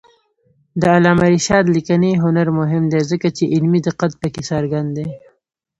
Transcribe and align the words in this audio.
د 0.81 0.83
علامه 0.95 1.25
رشاد 1.33 1.65
لیکنی 1.75 2.11
هنر 2.23 2.47
مهم 2.59 2.83
دی 2.91 3.01
ځکه 3.11 3.27
چې 3.37 3.43
علمي 3.53 3.79
دقت 3.87 4.11
پکې 4.21 4.41
څرګند 4.51 4.89
دی. 4.97 5.07